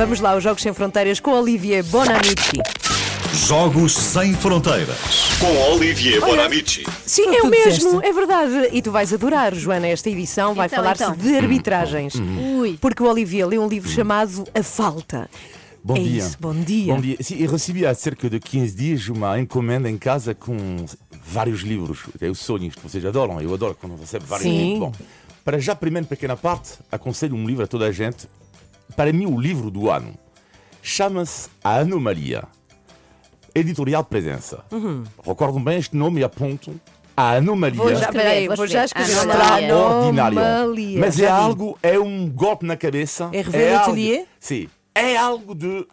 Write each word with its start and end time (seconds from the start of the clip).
Vamos 0.00 0.18
lá, 0.18 0.34
os 0.34 0.42
Jogos 0.42 0.62
Sem 0.62 0.72
Fronteiras 0.72 1.20
com 1.20 1.30
Olivier 1.38 1.84
Bonamici. 1.84 2.56
Jogos 3.46 3.94
Sem 3.94 4.32
Fronteiras 4.32 4.96
com 5.38 5.74
Olivier 5.74 6.18
Bonamici. 6.22 6.86
Sim, 7.04 7.36
é 7.36 7.42
o 7.42 7.48
mesmo, 7.50 7.90
disseste. 8.00 8.06
é 8.06 8.10
verdade. 8.10 8.68
E 8.72 8.80
tu 8.80 8.90
vais 8.90 9.12
adorar, 9.12 9.54
Joana, 9.54 9.88
esta 9.88 10.08
edição 10.08 10.54
vai 10.54 10.68
Então, 10.68 10.78
falar-se 10.78 11.02
então. 11.02 11.14
de 11.14 11.36
arbitragens. 11.36 12.14
Ui. 12.14 12.78
Porque 12.80 13.02
o 13.02 13.10
Olivier 13.10 13.46
lê 13.46 13.58
um 13.58 13.68
livro 13.68 13.90
chamado 13.90 14.44
A 14.54 14.62
Falta. 14.62 15.28
Bom 15.84 15.96
é 15.98 16.00
dia. 16.00 16.18
isso, 16.18 16.38
bom 16.40 16.54
dia. 16.54 16.94
Bom 16.94 17.00
dia. 17.02 17.16
Sim, 17.20 17.36
eu 17.38 17.50
recebi 17.50 17.84
há 17.84 17.94
cerca 17.94 18.30
de 18.30 18.40
15 18.40 18.74
dias 18.74 19.06
uma 19.08 19.38
encomenda 19.38 19.90
em 19.90 19.98
casa 19.98 20.34
com 20.34 20.56
vários 21.22 21.60
livros. 21.60 22.04
É 22.18 22.30
o 22.30 22.34
sonho 22.34 22.64
isto, 22.64 22.80
vocês 22.82 23.04
adoram. 23.04 23.38
Eu 23.42 23.52
adoro 23.52 23.76
quando 23.78 24.00
recebo 24.00 24.24
vários 24.24 24.48
Sim. 24.50 24.72
livros. 24.72 24.78
Bom, 24.98 25.04
para 25.44 25.58
já, 25.58 25.74
primeira 25.76 26.06
pequena 26.06 26.38
parte, 26.38 26.70
aconselho 26.90 27.36
um 27.36 27.46
livro 27.46 27.64
a 27.64 27.66
toda 27.66 27.84
a 27.84 27.92
gente. 27.92 28.26
Para 29.00 29.14
mim, 29.14 29.24
o 29.24 29.40
livro 29.40 29.70
do 29.70 29.90
ano 29.90 30.12
chama-se 30.82 31.48
A 31.64 31.76
Anomalia. 31.76 32.44
Editorial 33.54 34.04
Presença. 34.04 34.62
Recordam 35.26 35.64
bem 35.64 35.78
este 35.78 35.96
nome 35.96 36.20
e 36.20 36.24
apontam 36.24 36.78
A 37.16 37.36
Anomalia. 37.36 37.78
Vou 37.78 37.94
já, 37.94 38.12
peraí, 38.12 38.46
vou 38.46 38.66
já 38.66 38.84
escrever. 38.84 39.10
Extraordinário. 39.10 40.38
Anomalia. 40.38 41.00
Mas 41.00 41.18
é 41.18 41.30
algo, 41.30 41.78
é 41.82 41.98
um 41.98 42.28
golpe 42.28 42.66
na 42.66 42.76
cabeça. 42.76 43.30
Hervé 43.32 43.68
é 43.68 43.74
algo-? 43.74 44.26
Sim. 44.38 44.68
É 44.94 45.16
algo 45.16 45.54
de, 45.54 45.86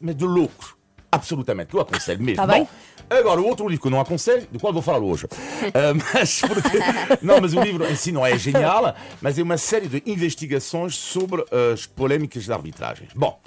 mas 0.00 0.16
de 0.16 0.24
louco. 0.24 0.74
Absolutamente. 1.14 1.68
Que 1.68 1.76
eu 1.76 1.80
aconselho 1.80 2.22
mesmo. 2.22 2.36
Tá 2.36 2.46
bem. 2.46 2.64
Bom, 2.64 2.68
agora, 3.16 3.40
o 3.40 3.46
outro 3.46 3.68
livro 3.68 3.82
que 3.82 3.86
eu 3.86 3.90
não 3.90 4.00
aconselho, 4.00 4.46
do 4.50 4.58
qual 4.58 4.72
vou 4.72 4.82
falar 4.82 4.98
hoje. 4.98 5.26
Ah, 5.72 5.94
mas 6.14 6.40
porque... 6.40 6.78
Não, 7.22 7.40
mas 7.40 7.54
o 7.54 7.60
livro 7.60 7.84
em 7.86 7.96
si 7.96 8.12
não 8.12 8.24
é 8.24 8.36
genial, 8.38 8.94
mas 9.20 9.38
é 9.38 9.42
uma 9.42 9.58
série 9.58 9.86
de 9.86 10.02
investigações 10.06 10.96
sobre 10.96 11.44
as 11.72 11.86
polémicas 11.86 12.44
de 12.44 12.52
arbitragem. 12.52 13.08
Bom. 13.14 13.38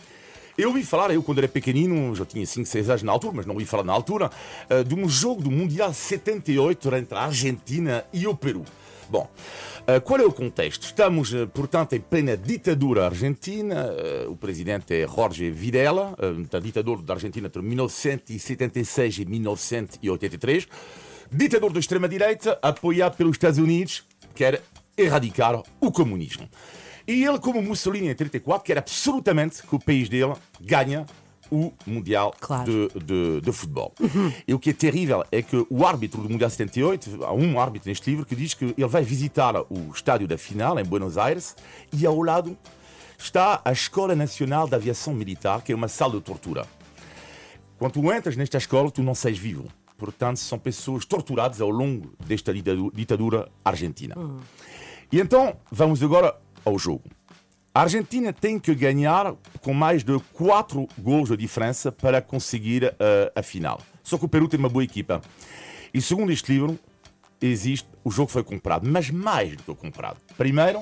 Eu 0.57 0.69
ouvi 0.69 0.83
falar, 0.83 1.11
eu 1.11 1.21
quando 1.21 1.37
era 1.37 1.47
pequenino, 1.47 2.15
já 2.15 2.25
tinha 2.25 2.43
5, 2.43 2.67
6 2.67 2.89
anos 2.89 3.03
na 3.03 3.11
altura, 3.11 3.33
mas 3.35 3.45
não 3.45 3.53
ouvi 3.53 3.65
falar 3.65 3.83
na 3.83 3.93
altura, 3.93 4.31
ah, 4.67 4.81
de 4.81 4.95
um 4.95 5.07
jogo 5.07 5.43
do 5.43 5.51
Mundial 5.51 5.93
78 5.93 6.95
entre 6.95 7.15
a 7.15 7.25
Argentina 7.25 8.03
e 8.11 8.25
o 8.25 8.35
Peru. 8.35 8.65
Bom, 9.09 9.29
ah, 9.87 10.01
qual 10.01 10.19
é 10.19 10.25
o 10.25 10.31
contexto? 10.33 10.83
Estamos, 10.83 11.33
ah, 11.33 11.47
portanto, 11.47 11.93
em 11.93 11.99
plena 11.99 12.35
ditadura 12.35 13.05
argentina. 13.05 13.89
ah, 13.89 14.29
O 14.29 14.35
presidente 14.35 14.93
é 14.93 15.07
Jorge 15.07 15.49
Videla, 15.49 16.15
ditador 16.61 17.01
da 17.01 17.13
Argentina 17.13 17.47
entre 17.47 17.61
1976 17.61 19.19
e 19.19 19.25
1983. 19.25 20.67
Ditador 21.31 21.71
da 21.71 21.79
extrema-direita, 21.79 22.59
apoiado 22.61 23.15
pelos 23.15 23.35
Estados 23.35 23.59
Unidos, 23.59 24.05
quer 24.35 24.61
erradicar 24.97 25.61
o 25.79 25.91
comunismo. 25.91 26.49
E 27.07 27.23
ele, 27.23 27.39
como 27.39 27.61
Mussolini 27.61 28.09
em 28.09 28.15
34, 28.15 28.65
quer 28.65 28.77
absolutamente 28.77 29.63
que 29.63 29.75
o 29.75 29.79
país 29.79 30.09
dele 30.09 30.33
ganhe 30.59 31.05
o 31.51 31.71
Mundial 31.85 32.33
Claro. 32.39 32.71
de, 32.71 32.99
de- 33.03 33.41
de 33.41 33.51
futebol. 33.51 33.93
E 34.47 34.53
o 34.53 34.59
que 34.59 34.69
é 34.71 34.73
terrível 34.73 35.23
é 35.31 35.41
que 35.41 35.65
o 35.69 35.85
árbitro 35.85 36.21
do 36.21 36.29
Mundial 36.29 36.49
78, 36.49 37.23
há 37.23 37.33
um 37.33 37.59
árbitro 37.59 37.89
neste 37.89 38.09
livro 38.09 38.25
que 38.25 38.35
diz 38.35 38.53
que 38.53 38.65
ele 38.77 38.87
vai 38.87 39.03
visitar 39.03 39.55
o 39.69 39.91
estádio 39.93 40.27
da 40.27 40.37
final 40.37 40.79
em 40.79 40.83
Buenos 40.83 41.17
Aires 41.17 41.55
e 41.93 42.05
ao 42.05 42.21
lado 42.21 42.57
está 43.17 43.61
a 43.65 43.71
Escola 43.71 44.15
Nacional 44.15 44.67
de 44.67 44.75
Aviação 44.75 45.13
Militar, 45.13 45.61
que 45.61 45.71
é 45.71 45.75
uma 45.75 45.87
sala 45.87 46.13
de 46.15 46.21
tortura. 46.21 46.65
Quando 47.77 47.93
tu 47.93 48.11
entras 48.11 48.35
nesta 48.35 48.57
escola, 48.57 48.89
tu 48.91 49.03
não 49.03 49.13
sais 49.15 49.37
vivo. 49.37 49.65
Portanto, 49.97 50.37
são 50.37 50.59
pessoas 50.59 51.05
torturadas 51.05 51.59
ao 51.61 51.69
longo 51.69 52.13
desta 52.25 52.53
ditadu- 52.53 52.91
ditadura 52.93 53.49
argentina. 53.65 54.15
E 55.11 55.19
então, 55.19 55.55
vamos 55.71 56.03
agora 56.03 56.35
ao 56.65 56.77
jogo. 56.77 57.03
A 57.77 57.81
Argentina 57.81 58.33
tem 58.33 58.57
que 58.57 58.73
ganhar 58.73 59.35
com 59.61 59.71
mais 59.71 60.03
de 60.03 60.19
4 60.33 60.87
gols 60.97 61.29
de 61.29 61.37
diferença 61.37 61.91
para 61.91 62.19
conseguir 62.23 62.85
eh, 62.99 63.31
a 63.35 63.43
final. 63.43 63.79
Só 64.01 64.17
que 64.17 64.25
o 64.25 64.27
Peru 64.27 64.47
tem 64.47 64.59
uma 64.59 64.67
boa 64.67 64.83
equipa. 64.83 65.21
E 65.93 66.01
segundo 66.01 66.31
este 66.31 66.51
livro, 66.51 66.79
existe, 67.39 67.87
o 68.03 68.09
jogo 68.09 68.31
foi 68.31 68.43
comprado, 68.43 68.89
mas 68.89 69.11
mais 69.11 69.55
do 69.57 69.75
que 69.75 69.75
comprado. 69.75 70.17
Primeiro, 70.35 70.81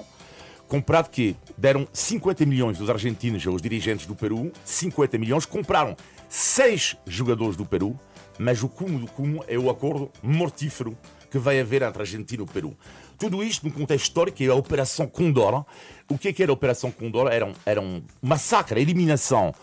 comprado 0.70 1.10
que 1.10 1.36
deram 1.58 1.86
50 1.92 2.46
milhões 2.46 2.78
dos 2.78 2.90
argentinos 2.90 3.46
aos 3.46 3.62
dirigentes 3.62 4.06
do 4.06 4.16
Peru, 4.16 4.50
50 4.64 5.18
milhões, 5.18 5.46
compraram 5.46 5.98
seis 6.30 6.96
jogadores 7.06 7.58
do 7.58 7.66
Peru, 7.66 8.00
mas 8.40 8.64
o 8.64 8.70
cumo 8.70 9.00
do 9.00 9.08
cumo 9.08 9.44
é 9.50 9.60
o 9.60 9.70
acordo 9.70 10.10
mortífero 10.24 10.98
que 11.30 11.38
vai 11.38 11.60
haver 11.60 11.82
entre 11.82 12.00
a 12.00 12.04
Argentina 12.04 12.42
e 12.42 12.46
o 12.46 12.48
Peru. 12.48 12.74
Tudo 13.18 13.44
isto 13.44 13.66
no 13.66 13.72
contexto 13.72 14.06
histórico 14.06 14.42
é 14.44 14.48
a 14.48 14.56
Operação 14.56 15.08
Condor. 15.08 15.66
O 16.10 16.18
que 16.18 16.28
é 16.30 16.34
que 16.34 16.44
era 16.44 16.52
a 16.52 16.54
Operação 16.54 16.92
Condor? 16.92 17.28
Era 17.32 17.46
um, 17.46 17.54
era 17.66 17.82
um 17.82 18.02
massacre, 18.22 18.80
a 18.80 18.82
eliminação 18.82 19.54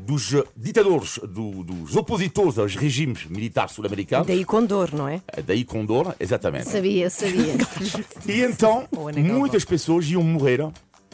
dos 0.00 0.32
eh, 0.32 0.44
ditadores, 0.56 1.18
do- 1.28 1.64
dos 1.64 1.96
opositores 1.96 2.56
aos 2.58 2.76
regimes 2.76 3.24
militares 3.26 3.72
sul-americanos. 3.72 4.26
Daí 4.28 4.44
Condor, 4.44 4.94
não 4.94 5.08
é? 5.08 5.20
Daí 5.44 5.64
Condor, 5.64 6.14
exatamente. 6.20 6.68
Sabia, 6.68 7.10
sabia. 7.10 7.54
E 8.26 8.42
então, 8.42 8.86
muitas 9.16 9.64
pessoas 9.64 10.08
iam 10.08 10.22
morrer 10.22 10.60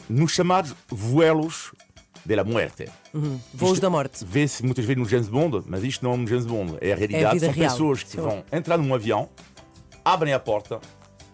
nos 0.07 0.33
chamados 0.33 0.75
vuelos 0.87 1.71
de 2.25 2.35
la 2.35 2.43
muerte. 2.43 2.87
Voos 3.53 3.73
Isto 3.73 3.81
da 3.81 3.89
morte. 3.89 4.23
Vê-se 4.25 4.63
muitas 4.63 4.83
vezes 4.85 5.01
no 5.01 5.07
James 5.09 5.27
Bond, 5.29 5.63
mas 5.67 5.83
isto 5.83 6.03
não 6.03 6.11
é 6.11 6.15
um 6.15 6.27
James 6.27 6.45
Bond, 6.45 6.77
é 6.81 6.91
a 6.93 6.95
realidade. 6.95 7.33
vida 7.39 7.45
São 7.47 7.55
real. 7.55 7.71
pessoas 7.71 8.03
que 8.03 8.09
Sim. 8.11 8.21
vão 8.21 8.43
entrar 8.51 8.77
num 8.77 8.93
avião, 8.93 9.29
abrem 10.03 10.33
a 10.33 10.39
porta 10.39 10.79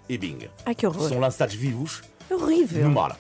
e 0.08 0.18
binga. 0.18 0.52
Ai, 0.66 0.76
que 0.76 0.86
horror. 0.86 1.08
São 1.10 1.20
lançados 1.20 1.56
vivos 1.56 2.02
horrível. 2.30 2.84
no 2.84 2.92
mar. 2.92 3.18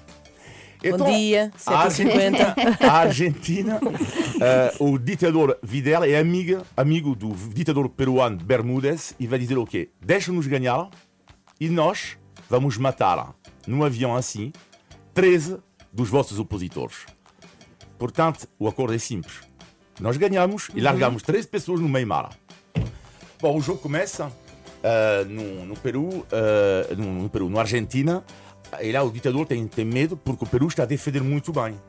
Então, 0.83 1.05
Bom 1.05 1.15
dia, 1.15 1.51
a 1.67 1.87
7h50. 1.87 1.87
Argentina, 1.87 2.55
a 2.79 2.91
Argentina 2.91 3.79
eh, 4.41 4.73
o 4.79 4.97
ditador 4.97 5.59
Videla 5.61 6.07
é 6.07 6.17
amiga, 6.17 6.63
amigo 6.75 7.15
do 7.15 7.29
ditador 7.53 7.87
peruano 7.89 8.37
Bermúdez 8.37 9.13
e 9.19 9.27
vai 9.27 9.37
dizer 9.37 9.59
o 9.59 9.65
quê? 9.65 9.89
Deixa-nos 10.01 10.47
ganhar 10.47 10.89
e 11.59 11.69
nós 11.69 12.17
vamos 12.49 12.77
matar 12.77 13.35
num 13.67 13.83
avião 13.83 14.15
assim 14.15 14.51
13 15.13 15.59
dos 15.93 16.09
vossos 16.09 16.39
opositores. 16.39 17.05
Portanto, 17.99 18.47
o 18.57 18.67
acordo 18.67 18.95
é 18.95 18.97
simples. 18.97 19.41
Nós 19.99 20.17
ganhamos 20.17 20.69
e 20.73 20.81
largamos 20.81 21.21
13 21.21 21.47
pessoas 21.47 21.79
no 21.79 21.87
meio 21.87 22.07
mar. 22.07 22.31
Bom, 23.39 23.55
o 23.55 23.61
jogo 23.61 23.77
começa 23.77 24.31
ah, 24.83 25.23
no, 25.27 25.65
no 25.65 25.75
Peru, 25.75 26.25
ah, 26.31 26.93
no, 26.95 27.23
no 27.23 27.29
Peru, 27.29 27.49
na 27.49 27.59
Argentina, 27.59 28.23
e 28.81 28.91
lá 28.91 29.03
o 29.03 29.11
ditador 29.11 29.45
tem, 29.45 29.67
tem 29.67 29.85
medo 29.85 30.15
porque 30.17 30.43
o 30.43 30.47
Peru 30.47 30.67
está 30.67 30.83
a 30.83 30.85
defender 30.85 31.21
muito 31.21 31.51
bem. 31.51 31.79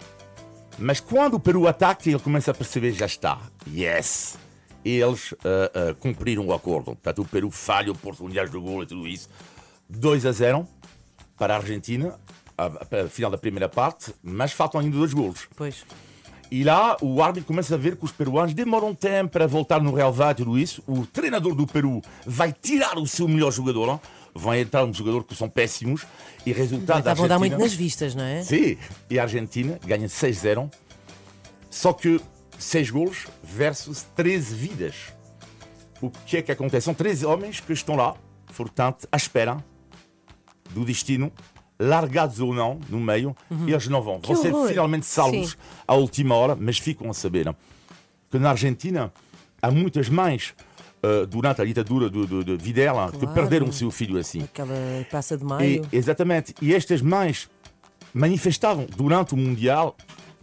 Mas 0.79 1.01
quando 1.01 1.35
o 1.35 1.41
Peru 1.41 1.69
ataca, 1.69 2.09
ele 2.09 2.19
começa 2.19 2.51
a 2.51 2.55
perceber 2.55 2.93
já 2.93 3.07
está. 3.07 3.39
Yes! 3.69 4.39
Eles 4.85 5.35
ah, 5.45 5.95
cumpriram 6.01 6.47
o 6.47 6.53
acordo. 6.53 6.87
Portanto, 6.87 7.23
o 7.23 7.25
Peru 7.25 7.51
falha 7.51 7.93
oportunidades 7.93 8.51
de 8.51 8.59
gol 8.59 8.83
e 8.83 8.87
tudo 8.87 9.07
isso. 9.07 9.29
2 9.89 10.27
a 10.27 10.33
0 10.33 10.67
para 11.37 11.55
a 11.55 11.57
Argentina, 11.59 12.19
a, 12.57 12.65
a, 12.65 13.05
a 13.05 13.09
final 13.09 13.31
da 13.31 13.39
primeira 13.39 13.69
parte, 13.69 14.15
mas 14.23 14.53
faltam 14.53 14.81
ainda 14.81 14.97
dois 14.97 15.13
golos. 15.13 15.49
Pois. 15.57 15.85
E 16.53 16.63
lá 16.65 16.99
o 17.01 17.23
árbitro 17.23 17.47
começa 17.47 17.77
a 17.77 17.79
ver 17.79 17.97
que 17.97 18.05
os 18.05 18.13
peruanos 18.13 18.53
demoram 18.53 18.95
tempo 18.95 19.31
para 19.31 19.47
voltar 19.47 19.81
no 19.81 19.95
relevado 19.95 20.43
e 20.43 20.45
tudo 20.45 20.59
isso. 20.59 20.83
O 20.87 21.07
treinador 21.07 21.55
do 21.55 21.67
Peru 21.67 22.03
vai 22.27 22.53
tirar 22.53 22.99
o 22.99 23.07
seu 23.07 23.27
melhor 23.27 23.51
jogador, 23.51 23.89
ó. 23.89 23.99
vai 24.35 24.61
entrar 24.61 24.85
um 24.85 24.93
jogador 24.93 25.25
que 25.25 25.35
são 25.35 25.49
péssimos 25.49 26.05
e 26.45 26.53
resultado 26.53 26.99
Estavam 26.99 27.25
a 27.25 27.29
dar 27.29 27.39
muito 27.39 27.57
nas 27.57 27.73
vistas, 27.73 28.15
não 28.15 28.23
é? 28.23 28.43
Sim, 28.43 28.77
e 29.09 29.19
a 29.19 29.23
Argentina 29.23 29.81
ganha 29.87 30.07
6-0. 30.07 30.71
Só 31.71 31.95
que 31.95 32.21
6 32.59 32.91
golos 32.91 33.27
versus 33.43 34.05
13 34.15 34.55
vidas. 34.55 34.95
O 36.03 36.11
que 36.11 36.37
é 36.37 36.43
que 36.43 36.53
acontece? 36.53 36.85
São 36.85 36.93
13 36.93 37.25
homens 37.25 37.61
que 37.61 37.73
estão 37.73 37.97
lá, 37.97 38.15
portanto, 38.55 39.09
à 39.11 39.17
espera 39.17 39.57
do 40.69 40.85
destino, 40.85 41.33
largados 41.89 42.41
ou 42.41 42.55
não, 42.55 42.79
no 42.89 43.01
meio, 43.01 43.37
e 43.67 43.71
eles 43.73 43.89
não 43.89 44.01
vão. 44.03 44.21
Vão 44.21 44.37
ser 44.37 44.53
finalmente 44.69 45.07
salvos 45.07 45.51
Sim. 45.51 45.57
à 45.87 45.95
última 45.95 46.35
hora, 46.35 46.57
mas 46.59 46.79
ficam 46.79 47.11
a 47.11 47.15
saber 47.15 47.55
que 48.31 48.39
na 48.39 48.51
Argentina 48.51 49.13
há 49.61 49.71
muitas 49.71 50.09
mães, 50.09 50.55
eh, 51.03 51.27
durante 51.27 51.61
a 51.61 51.65
ditadura 51.65 52.09
de, 52.09 52.27
de, 52.27 52.45
de 52.45 52.57
Videla, 52.57 53.11
que 53.11 53.19
Claro. 53.19 53.35
perderam 53.35 53.67
o 53.69 53.73
seu 53.73 53.91
filho 53.91 54.19
assim. 54.19 54.43
Aquela 54.45 54.75
Praça 55.11 55.37
de 55.37 55.43
E, 55.43 55.47
Maio. 55.47 55.87
exatamente. 55.93 56.55
E 56.63 56.75
estas 56.75 57.03
mães 57.03 57.49
manifestavam 58.15 58.87
durante 58.97 59.35
o 59.35 59.37
Mundial 59.37 59.97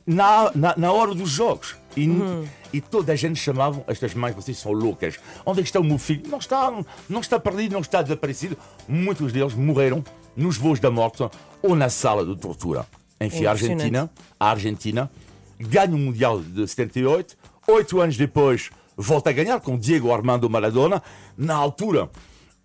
na, 0.05 0.51
na, 0.55 0.73
na 0.77 0.91
hora 0.91 1.13
dos 1.13 1.29
jogos. 1.29 1.75
E, 2.03 2.77
e 2.77 2.81
toda 2.81 3.13
a 3.13 3.15
gente 3.15 3.39
chamavam 3.39 3.83
estas 3.87 4.13
mães, 4.13 4.35
vocês 4.35 4.57
são 4.57 4.71
loucas. 4.71 5.19
Onde 5.45 5.59
é 5.59 5.63
que 5.63 5.69
está 5.69 5.79
o 5.79 5.83
meu 5.83 5.97
filho? 5.97 6.23
Não 6.29 6.37
está, 6.37 6.71
não 7.09 7.21
está 7.21 7.39
perdido, 7.39 7.73
não 7.73 7.81
está 7.81 8.01
desaparecido. 8.01 8.57
Muitos 8.87 9.31
deles 9.31 9.53
morreram 9.53 10.03
nos 10.35 10.57
voos 10.57 10.79
da 10.79 10.89
morte 10.89 11.23
ou 11.61 11.75
na 11.75 11.89
sala 11.89 12.25
de 12.25 12.35
tortura. 12.37 12.85
Enfim, 13.19 13.45
a. 13.45 13.51
Argentina, 13.51 14.09
a 14.39 14.49
Argentina 14.49 15.11
ganha 15.59 15.93
o 15.93 15.97
Mundial 15.97 16.39
de 16.41 16.67
78. 16.67 17.37
Oito 17.67 17.99
anos 17.99 18.17
depois, 18.17 18.69
volta 18.95 19.29
a 19.29 19.33
ganhar 19.33 19.59
com 19.59 19.77
Diego 19.77 20.13
Armando 20.13 20.49
Maradona. 20.49 21.03
Na 21.37 21.55
altura, 21.55 22.09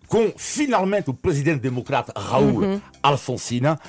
com 0.07 0.31
finalmente 0.37 1.09
o 1.09 1.13
presidente 1.13 1.59
democrata 1.61 2.13
Raul 2.17 2.81
Alfonsina. 3.03 3.79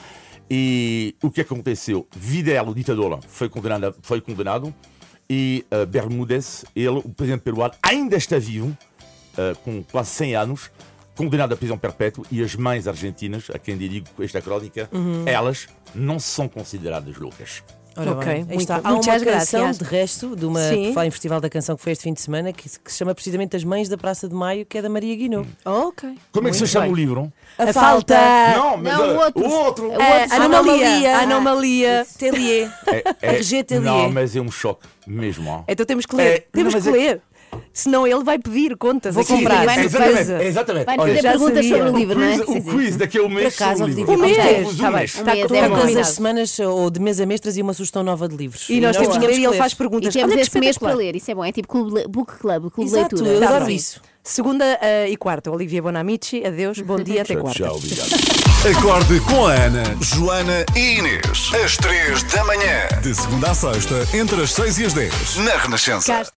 E 0.48 1.16
o 1.22 1.30
que 1.30 1.40
aconteceu? 1.40 2.06
Vidal, 2.14 2.68
o 2.68 2.74
ditador, 2.74 3.18
foi 3.26 3.48
condenado, 3.48 3.96
foi 4.00 4.20
condenado 4.20 4.72
e 5.28 5.64
uh, 5.72 5.86
Bermúdez, 5.86 6.64
ele, 6.74 6.98
o 6.98 7.08
presidente 7.08 7.42
peruano, 7.42 7.74
ainda 7.82 8.16
está 8.16 8.38
vivo, 8.38 8.68
uh, 8.68 9.58
com 9.64 9.82
quase 9.82 10.10
100 10.10 10.36
anos, 10.36 10.70
condenado 11.16 11.52
à 11.52 11.56
prisão 11.56 11.78
perpétua. 11.78 12.24
E 12.30 12.42
as 12.42 12.54
mães 12.54 12.86
argentinas, 12.86 13.50
a 13.52 13.58
quem 13.58 13.76
digo 13.76 14.06
esta 14.20 14.40
crónica, 14.40 14.88
elas 15.24 15.68
não 15.94 16.18
são 16.18 16.48
consideradas 16.48 17.16
loucas. 17.16 17.62
Ora 17.96 18.12
Ok, 18.12 18.24
bem, 18.26 18.44
muito- 18.44 18.60
está. 18.60 18.80
Há 18.84 18.92
uma 18.92 19.02
canção, 19.02 19.60
graças. 19.60 19.78
de 19.78 19.84
resto, 19.84 20.36
de 20.36 20.44
uma 20.46 20.60
Sim. 20.60 20.82
que 20.88 20.92
fala 20.92 21.06
em 21.06 21.10
Festival 21.10 21.40
da 21.40 21.48
Canção 21.48 21.76
que 21.76 21.82
foi 21.82 21.92
este 21.92 22.02
fim 22.04 22.12
de 22.12 22.20
semana, 22.20 22.52
que, 22.52 22.68
se- 22.68 22.78
que 22.78 22.92
se 22.92 22.98
chama 22.98 23.14
precisamente 23.14 23.56
As 23.56 23.64
Mães 23.64 23.88
da 23.88 23.96
Praça 23.96 24.28
de 24.28 24.34
Maio, 24.34 24.66
que 24.66 24.78
é 24.78 24.82
da 24.82 24.88
Maria 24.88 25.14
Guinou. 25.16 25.46
Ok. 25.64 26.14
Como 26.32 26.48
é 26.48 26.50
que 26.50 26.56
se 26.56 26.66
chama 26.66 26.84
bem. 26.86 26.92
o 26.92 26.96
livro? 26.96 27.32
A 27.58 27.72
falta. 27.72 28.14
não, 28.56 28.76
mas 28.76 28.92
não, 28.98 29.08
uh, 29.08 29.16
o 29.16 29.18
outro. 29.20 29.44
o 29.46 29.50
outro. 29.50 29.88
O 29.88 30.00
É, 30.02 30.22
outro 30.22 30.36
anomalia. 30.36 31.18
Anomalia. 31.18 32.06
Tellier. 32.18 32.70
É, 33.22 33.36
RG 33.36 33.62
Tellier. 33.64 33.84
Não, 33.92 34.10
mas 34.10 34.36
é 34.36 34.40
um 34.40 34.50
choque 34.50 34.86
mesmo. 35.06 35.48
ó. 35.50 35.64
Então 35.68 35.86
temos 35.86 36.04
que 36.06 36.14
ler. 36.16 36.26
É, 36.36 36.44
temos 36.52 36.74
não, 36.74 36.80
que 36.82 36.88
é- 36.88 36.92
ler. 36.92 37.22
Senão 37.72 38.06
ele 38.06 38.24
vai 38.24 38.38
pedir 38.38 38.74
contas. 38.76 39.14
Vou 39.14 39.22
aqui. 39.22 39.34
comprar. 39.34 39.66
Vai 39.66 39.76
Vai-. 39.76 39.84
Exatamente, 39.84 40.44
exatamente. 40.46 40.86
Vai 40.86 40.96
fazer 40.96 41.22
perguntas 41.22 41.54
sabia. 41.66 41.76
sobre 41.76 41.90
o 41.90 41.96
livro, 41.98 42.18
não 42.18 42.26
é? 42.26 42.38
quiz, 42.38 42.48
o 42.48 42.62
quiz 42.62 42.96
daquele 42.96 43.28
mês 43.28 43.54
Por 43.54 43.62
acaso, 43.64 43.78
sobre 43.78 43.92
houve 43.92 43.94
livro. 43.94 44.12
Um 44.14 44.18
mês. 44.18 44.36
Temos 44.36 44.72
Está 44.72 44.82
um 44.88 44.90
bem. 44.92 44.98
mês. 44.98 45.10
Está 45.14 45.24
mês, 45.34 45.42
tudo 45.42 45.54
é 45.56 45.68
Todas 45.68 45.96
as 45.96 46.08
semanas, 46.08 46.58
ou 46.58 46.90
de 46.90 47.00
mês 47.00 47.20
a 47.20 47.26
mês, 47.26 47.40
trazia 47.40 47.62
uma 47.62 47.74
sugestão 47.74 48.02
nova 48.02 48.28
de 48.28 48.36
livros. 48.36 48.66
E 48.70 48.80
nós 48.80 48.96
temos 48.96 49.18
que 49.18 49.26
ler 49.26 49.38
e 49.38 49.44
ele 49.44 49.56
faz 49.58 49.72
E 49.72 49.76
perguntas. 49.76 50.14
temos 50.14 50.32
Olha 50.32 50.40
esse 50.40 50.58
mês 50.58 50.78
para 50.78 50.94
ler, 50.94 51.16
isso 51.16 51.30
é 51.30 51.34
bom. 51.34 51.44
É 51.44 51.52
tipo 51.52 51.68
clube, 51.68 52.06
book 52.08 52.38
club, 52.38 52.70
clube 52.70 52.90
de 52.90 52.96
Exato, 52.96 53.14
leitura. 53.16 53.34
eu 53.36 53.40
Tá 53.40 53.48
adoro 53.48 53.66
bem. 53.66 53.76
isso. 53.76 54.00
Segunda 54.24 54.64
eh, 54.82 55.08
e 55.10 55.16
quarta, 55.16 55.50
Olivia 55.52 55.80
Bonamici. 55.80 56.44
Adeus, 56.44 56.80
bom 56.80 56.96
dia, 56.98 57.22
até 57.22 57.36
quarta. 57.36 57.62
tchau, 57.62 57.76
obrigado. 57.76 58.08
Acorde 58.66 59.20
com 59.20 59.46
a 59.46 59.52
Ana, 59.52 59.84
Joana 60.00 60.64
e 60.74 60.98
Inês. 60.98 61.52
Às 61.64 61.76
3 61.76 62.22
da 62.24 62.42
manhã. 62.44 62.88
De 63.02 63.14
segunda 63.14 63.50
a 63.50 63.54
sexta, 63.54 63.94
entre 64.16 64.42
as 64.42 64.50
6 64.52 64.78
e 64.80 64.84
as 64.86 64.92
10. 64.94 65.36
Na 65.36 65.56
Renascença. 65.58 66.26